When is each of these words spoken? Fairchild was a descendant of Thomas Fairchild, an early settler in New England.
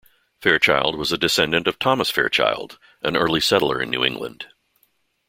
Fairchild 0.41 0.95
was 0.97 1.11
a 1.11 1.17
descendant 1.19 1.67
of 1.67 1.77
Thomas 1.77 2.09
Fairchild, 2.09 2.79
an 3.03 3.15
early 3.15 3.39
settler 3.39 3.79
in 3.79 3.91
New 3.91 4.03
England. 4.03 4.47